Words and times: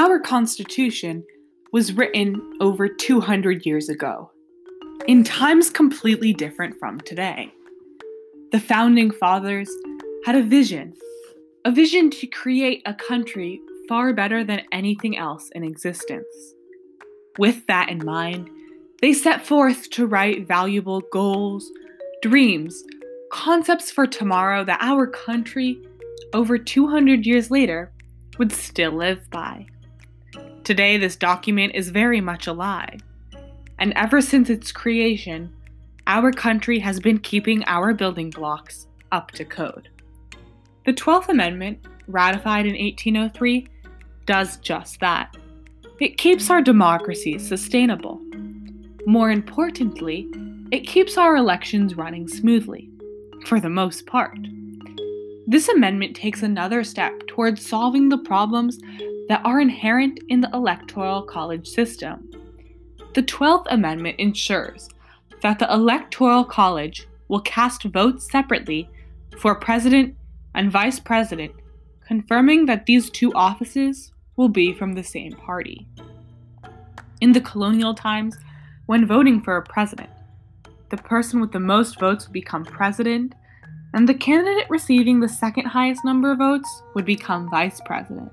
Our 0.00 0.18
Constitution 0.18 1.22
was 1.72 1.92
written 1.92 2.54
over 2.58 2.88
200 2.88 3.66
years 3.66 3.90
ago, 3.90 4.30
in 5.06 5.24
times 5.24 5.68
completely 5.68 6.32
different 6.32 6.78
from 6.78 7.02
today. 7.02 7.52
The 8.50 8.60
founding 8.60 9.10
fathers 9.10 9.68
had 10.24 10.36
a 10.36 10.42
vision, 10.42 10.94
a 11.66 11.70
vision 11.70 12.08
to 12.12 12.26
create 12.26 12.80
a 12.86 12.94
country 12.94 13.60
far 13.90 14.14
better 14.14 14.42
than 14.42 14.62
anything 14.72 15.18
else 15.18 15.50
in 15.54 15.64
existence. 15.64 16.54
With 17.38 17.66
that 17.66 17.90
in 17.90 18.02
mind, 18.02 18.48
they 19.02 19.12
set 19.12 19.46
forth 19.46 19.90
to 19.90 20.06
write 20.06 20.48
valuable 20.48 21.02
goals, 21.12 21.70
dreams, 22.22 22.82
concepts 23.30 23.90
for 23.90 24.06
tomorrow 24.06 24.64
that 24.64 24.80
our 24.80 25.06
country, 25.06 25.78
over 26.32 26.56
200 26.56 27.26
years 27.26 27.50
later, 27.50 27.92
would 28.38 28.50
still 28.50 28.92
live 28.92 29.28
by. 29.28 29.66
Today, 30.70 30.98
this 30.98 31.16
document 31.16 31.74
is 31.74 31.88
very 31.88 32.20
much 32.20 32.46
alive, 32.46 33.00
and 33.80 33.92
ever 33.96 34.20
since 34.20 34.48
its 34.48 34.70
creation, 34.70 35.52
our 36.06 36.30
country 36.30 36.78
has 36.78 37.00
been 37.00 37.18
keeping 37.18 37.64
our 37.66 37.92
building 37.92 38.30
blocks 38.30 38.86
up 39.10 39.32
to 39.32 39.44
code. 39.44 39.88
The 40.86 40.92
12th 40.92 41.28
Amendment, 41.28 41.80
ratified 42.06 42.66
in 42.66 42.74
1803, 42.74 43.66
does 44.26 44.58
just 44.58 45.00
that. 45.00 45.36
It 45.98 46.18
keeps 46.18 46.50
our 46.50 46.62
democracy 46.62 47.36
sustainable. 47.40 48.20
More 49.06 49.32
importantly, 49.32 50.30
it 50.70 50.86
keeps 50.86 51.18
our 51.18 51.34
elections 51.34 51.96
running 51.96 52.28
smoothly, 52.28 52.88
for 53.44 53.58
the 53.58 53.68
most 53.68 54.06
part. 54.06 54.38
This 55.48 55.68
amendment 55.68 56.14
takes 56.14 56.44
another 56.44 56.84
step 56.84 57.26
towards 57.26 57.66
solving 57.66 58.08
the 58.08 58.18
problems 58.18 58.78
that 59.30 59.40
are 59.44 59.60
inherent 59.60 60.18
in 60.28 60.40
the 60.40 60.50
Electoral 60.52 61.22
College 61.22 61.68
system. 61.68 62.28
The 63.14 63.22
12th 63.22 63.66
Amendment 63.70 64.18
ensures 64.18 64.88
that 65.40 65.60
the 65.60 65.72
Electoral 65.72 66.42
College 66.42 67.06
will 67.28 67.40
cast 67.42 67.84
votes 67.84 68.28
separately 68.28 68.90
for 69.38 69.54
President 69.54 70.16
and 70.56 70.72
Vice 70.72 70.98
President, 70.98 71.52
confirming 72.04 72.66
that 72.66 72.86
these 72.86 73.08
two 73.08 73.32
offices 73.34 74.10
will 74.34 74.48
be 74.48 74.72
from 74.72 74.94
the 74.94 75.04
same 75.04 75.30
party. 75.30 75.86
In 77.20 77.30
the 77.30 77.40
colonial 77.40 77.94
times, 77.94 78.36
when 78.86 79.06
voting 79.06 79.40
for 79.42 79.56
a 79.56 79.62
president, 79.62 80.10
the 80.88 80.96
person 80.96 81.40
with 81.40 81.52
the 81.52 81.60
most 81.60 82.00
votes 82.00 82.26
would 82.26 82.32
become 82.32 82.64
president, 82.64 83.36
and 83.94 84.08
the 84.08 84.14
candidate 84.14 84.68
receiving 84.68 85.20
the 85.20 85.28
second 85.28 85.66
highest 85.66 86.04
number 86.04 86.32
of 86.32 86.38
votes 86.38 86.82
would 86.94 87.04
become 87.04 87.48
vice 87.48 87.80
president. 87.86 88.32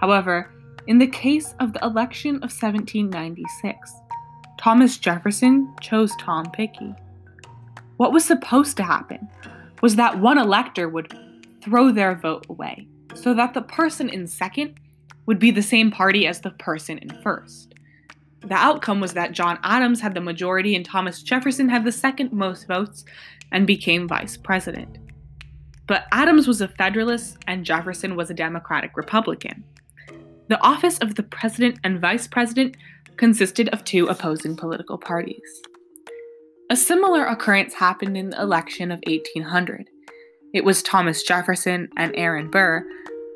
However, 0.00 0.50
in 0.86 0.98
the 0.98 1.06
case 1.06 1.54
of 1.60 1.74
the 1.74 1.84
election 1.84 2.36
of 2.36 2.50
1796, 2.50 3.92
Thomas 4.58 4.96
Jefferson 4.96 5.74
chose 5.80 6.16
Tom 6.18 6.50
Pinckney. 6.52 6.94
What 7.98 8.12
was 8.12 8.24
supposed 8.24 8.78
to 8.78 8.82
happen 8.82 9.28
was 9.82 9.96
that 9.96 10.18
one 10.18 10.38
elector 10.38 10.88
would 10.88 11.14
throw 11.62 11.92
their 11.92 12.14
vote 12.14 12.46
away 12.48 12.88
so 13.14 13.34
that 13.34 13.52
the 13.52 13.60
person 13.60 14.08
in 14.08 14.26
second 14.26 14.80
would 15.26 15.38
be 15.38 15.50
the 15.50 15.62
same 15.62 15.90
party 15.90 16.26
as 16.26 16.40
the 16.40 16.50
person 16.50 16.96
in 16.98 17.10
first. 17.22 17.74
The 18.40 18.54
outcome 18.54 19.00
was 19.00 19.12
that 19.12 19.32
John 19.32 19.58
Adams 19.62 20.00
had 20.00 20.14
the 20.14 20.20
majority 20.22 20.74
and 20.74 20.84
Thomas 20.84 21.22
Jefferson 21.22 21.68
had 21.68 21.84
the 21.84 21.92
second 21.92 22.32
most 22.32 22.66
votes 22.66 23.04
and 23.52 23.66
became 23.66 24.08
vice 24.08 24.38
president. 24.38 24.96
But 25.86 26.06
Adams 26.10 26.48
was 26.48 26.62
a 26.62 26.68
Federalist 26.68 27.36
and 27.46 27.66
Jefferson 27.66 28.16
was 28.16 28.30
a 28.30 28.34
Democratic 28.34 28.96
Republican. 28.96 29.64
The 30.50 30.60
office 30.62 30.98
of 30.98 31.14
the 31.14 31.22
president 31.22 31.78
and 31.84 32.00
vice 32.00 32.26
president 32.26 32.76
consisted 33.16 33.68
of 33.68 33.84
two 33.84 34.06
opposing 34.06 34.56
political 34.56 34.98
parties. 34.98 35.62
A 36.70 36.76
similar 36.76 37.24
occurrence 37.24 37.72
happened 37.74 38.16
in 38.16 38.30
the 38.30 38.42
election 38.42 38.90
of 38.90 38.98
1800. 39.06 39.88
It 40.52 40.64
was 40.64 40.82
Thomas 40.82 41.22
Jefferson 41.22 41.88
and 41.96 42.12
Aaron 42.16 42.50
Burr 42.50 42.84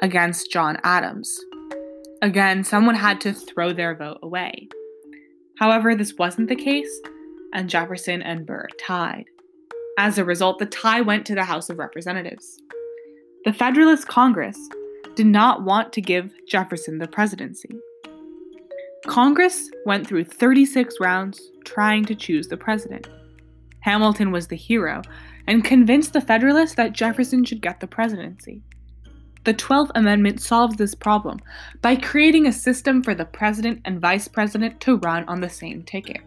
against 0.03 0.51
John 0.51 0.77
Adams. 0.83 1.39
Again, 2.21 2.65
someone 2.65 2.97
had 2.97 3.21
to 3.21 3.33
throw 3.33 3.73
their 3.73 3.95
vote 3.95 4.19
away. 4.21 4.69
However, 5.61 5.95
this 5.95 6.15
wasn't 6.15 6.49
the 6.49 6.57
case, 6.57 7.01
and 7.53 7.71
Jefferson 7.71 8.23
and 8.23 8.45
Burr 8.45 8.67
tied. 8.85 9.27
As 9.99 10.19
a 10.19 10.25
result, 10.25 10.59
the 10.59 10.67
tie 10.67 11.01
went 11.01 11.27
to 11.27 11.37
the 11.37 11.45
House 11.45 11.71
of 11.71 11.79
Representatives. 11.79 12.61
The 13.45 13.53
Federalist 13.53 14.09
Congress 14.09 14.59
did 15.17 15.27
not 15.27 15.63
want 15.63 15.93
to 15.93 16.01
give 16.01 16.33
Jefferson 16.49 16.99
the 16.99 17.09
presidency. 17.09 17.71
Congress 19.07 19.71
went 19.85 20.07
through 20.07 20.25
36 20.25 20.95
rounds 21.01 21.51
trying 21.65 22.05
to 22.07 22.15
choose 22.15 22.49
the 22.49 22.57
president. 22.57 23.09
Hamilton 23.81 24.33
was 24.33 24.49
the 24.49 24.57
hero 24.57 25.03
and 25.47 25.63
convinced 25.63 26.15
the 26.15 26.21
Federalists 26.21 26.75
that 26.75 26.93
Jefferson 26.93 27.45
should 27.45 27.61
get 27.61 27.81
the 27.81 27.87
presidency. 27.87 28.63
The 29.45 29.53
12th 29.53 29.91
Amendment 29.95 30.41
solves 30.41 30.77
this 30.77 30.95
problem 30.95 31.39
by 31.83 31.97
creating 31.97 32.47
a 32.47 32.53
system 32.53 33.03
for 33.03 33.15
the 33.15 33.27
president 33.27 33.83
and 33.85 34.01
vice 34.01 34.27
president 34.27 34.81
to 34.81 34.97
run 34.97 35.25
on 35.29 35.43
the 35.43 35.51
same 35.51 35.83
ticket. 35.83 36.23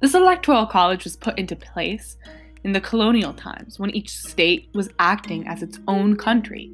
This 0.00 0.12
electoral 0.12 0.66
college 0.66 1.04
was 1.04 1.16
put 1.16 1.38
into 1.38 1.56
place 1.56 2.18
in 2.64 2.72
the 2.72 2.80
colonial 2.82 3.32
times 3.32 3.78
when 3.78 3.90
each 3.90 4.10
state 4.10 4.68
was 4.74 4.90
acting 4.98 5.48
as 5.48 5.62
its 5.62 5.78
own 5.88 6.16
country. 6.16 6.70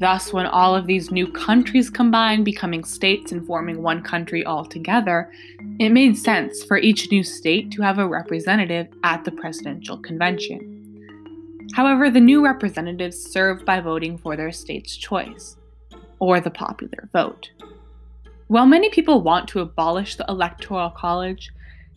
Thus, 0.00 0.32
when 0.32 0.46
all 0.46 0.74
of 0.74 0.86
these 0.86 1.10
new 1.10 1.30
countries 1.30 1.90
combined, 1.90 2.46
becoming 2.46 2.84
states 2.84 3.32
and 3.32 3.46
forming 3.46 3.82
one 3.82 4.02
country 4.02 4.46
altogether, 4.46 5.30
it 5.78 5.90
made 5.90 6.16
sense 6.16 6.64
for 6.64 6.78
each 6.78 7.10
new 7.10 7.22
state 7.22 7.70
to 7.72 7.82
have 7.82 7.98
a 7.98 8.08
representative 8.08 8.88
at 9.04 9.24
the 9.24 9.30
presidential 9.30 9.98
convention. 9.98 11.68
However, 11.74 12.08
the 12.08 12.18
new 12.18 12.42
representatives 12.42 13.22
served 13.22 13.66
by 13.66 13.80
voting 13.80 14.16
for 14.16 14.36
their 14.36 14.52
state's 14.52 14.96
choice, 14.96 15.58
or 16.18 16.40
the 16.40 16.50
popular 16.50 17.10
vote. 17.12 17.50
While 18.46 18.66
many 18.66 18.88
people 18.88 19.20
want 19.20 19.48
to 19.48 19.60
abolish 19.60 20.16
the 20.16 20.24
Electoral 20.30 20.90
College, 20.90 21.52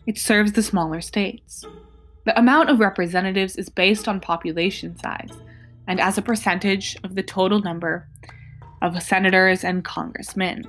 it 0.06 0.18
serves 0.18 0.52
the 0.52 0.62
smaller 0.62 1.00
states. 1.00 1.64
The 2.26 2.38
amount 2.38 2.68
of 2.68 2.80
representatives 2.80 3.56
is 3.56 3.70
based 3.70 4.06
on 4.06 4.20
population 4.20 4.94
size 4.98 5.32
and 5.86 6.00
as 6.00 6.18
a 6.18 6.22
percentage 6.22 6.96
of 7.04 7.14
the 7.14 7.22
total 7.22 7.60
number 7.60 8.08
of 8.82 9.02
senators 9.02 9.64
and 9.64 9.84
congressmen. 9.84 10.64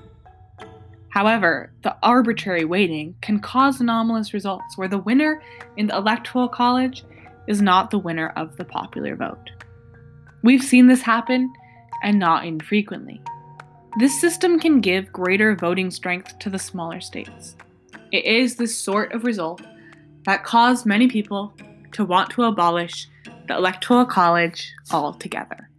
However, 1.09 1.71
the 1.83 1.95
arbitrary 2.03 2.65
weighting 2.65 3.15
can 3.21 3.39
cause 3.39 3.79
anomalous 3.79 4.33
results 4.33 4.77
where 4.77 4.89
the 4.89 4.97
winner 4.97 5.41
in 5.77 5.87
the 5.87 5.95
Electoral 5.95 6.49
College 6.49 7.03
is 7.47 7.61
not 7.61 7.89
the 7.89 7.99
winner 7.99 8.29
of 8.35 8.57
the 8.57 8.65
popular 8.65 9.15
vote. 9.15 9.51
We've 10.43 10.63
seen 10.63 10.87
this 10.87 11.01
happen, 11.01 11.51
and 12.03 12.19
not 12.19 12.45
infrequently. 12.45 13.21
This 13.97 14.19
system 14.19 14.59
can 14.59 14.81
give 14.81 15.11
greater 15.11 15.55
voting 15.55 15.89
strength 15.89 16.37
to 16.39 16.49
the 16.49 16.59
smaller 16.59 17.01
states. 17.01 17.55
It 18.11 18.25
is 18.25 18.55
this 18.55 18.77
sort 18.77 19.13
of 19.13 19.23
result 19.23 19.61
that 20.25 20.43
caused 20.43 20.85
many 20.85 21.07
people 21.07 21.53
to 21.93 22.05
want 22.05 22.29
to 22.31 22.43
abolish 22.43 23.07
the 23.47 23.55
Electoral 23.55 24.05
College 24.05 24.73
altogether. 24.91 25.69